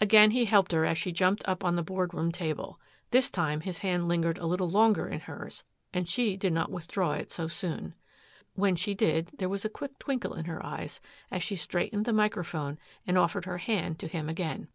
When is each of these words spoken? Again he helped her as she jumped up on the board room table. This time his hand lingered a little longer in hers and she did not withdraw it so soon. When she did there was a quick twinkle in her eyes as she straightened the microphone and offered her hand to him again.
Again 0.00 0.30
he 0.30 0.46
helped 0.46 0.72
her 0.72 0.86
as 0.86 0.96
she 0.96 1.12
jumped 1.12 1.46
up 1.46 1.62
on 1.62 1.76
the 1.76 1.82
board 1.82 2.14
room 2.14 2.32
table. 2.32 2.80
This 3.10 3.30
time 3.30 3.60
his 3.60 3.80
hand 3.80 4.08
lingered 4.08 4.38
a 4.38 4.46
little 4.46 4.70
longer 4.70 5.06
in 5.06 5.20
hers 5.20 5.62
and 5.92 6.08
she 6.08 6.38
did 6.38 6.54
not 6.54 6.70
withdraw 6.70 7.12
it 7.12 7.30
so 7.30 7.48
soon. 7.48 7.94
When 8.54 8.76
she 8.76 8.94
did 8.94 9.30
there 9.38 9.50
was 9.50 9.66
a 9.66 9.68
quick 9.68 9.98
twinkle 9.98 10.32
in 10.32 10.46
her 10.46 10.64
eyes 10.64 11.02
as 11.30 11.42
she 11.42 11.54
straightened 11.56 12.06
the 12.06 12.14
microphone 12.14 12.78
and 13.06 13.18
offered 13.18 13.44
her 13.44 13.58
hand 13.58 13.98
to 13.98 14.06
him 14.08 14.26
again. 14.26 14.68